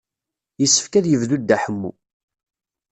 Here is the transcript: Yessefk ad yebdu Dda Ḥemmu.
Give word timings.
Yessefk 0.61 0.93
ad 0.95 1.05
yebdu 1.07 1.37
Dda 1.41 1.57
Ḥemmu. 1.63 1.91